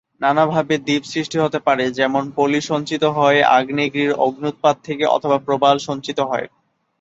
[0.21, 6.19] নানাভাবে দ্বীপ সৃষ্টি হতে পারে, যেমন পলি সঞ্চিত হয়ে, আগ্নেয়গিরির অগ্ন্যুৎপাত থেকে, অথবা প্রবাল সঞ্চিত
[6.31, 6.45] হয়ে।